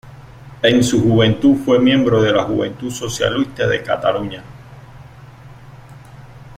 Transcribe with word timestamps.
En 0.63 0.83
su 0.83 0.99
juventud 1.03 1.55
fue 1.57 1.77
miembro 1.77 2.23
de 2.23 2.33
la 2.33 2.41
Juventud 2.45 2.89
Socialista 2.91 3.67
de 3.67 3.83
Cataluña. 3.83 4.43